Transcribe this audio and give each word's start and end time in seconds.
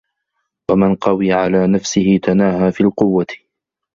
مَنْ 0.71 0.95
قَوِيَ 0.95 1.33
عَلَى 1.33 1.67
نَفْسِهِ 1.67 2.19
تَنَاهَى 2.23 2.71
فِي 2.71 2.81
الْقُوَّةِ 2.83 3.25